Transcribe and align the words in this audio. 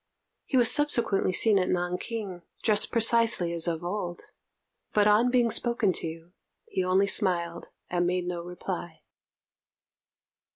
He 0.45 0.57
was 0.57 0.71
subsequently 0.71 1.31
seen 1.31 1.59
at 1.59 1.69
Nanking, 1.69 2.41
dressed 2.63 2.91
precisely 2.91 3.53
as 3.53 3.67
of 3.67 3.83
old; 3.83 4.31
but 4.93 5.05
on 5.05 5.29
being 5.29 5.51
spoken 5.51 5.93
to, 5.93 6.31
he 6.65 6.83
only 6.83 7.05
smiled 7.05 7.69
and 7.87 8.07
made 8.07 8.25
no 8.25 8.41
reply. 8.41 9.03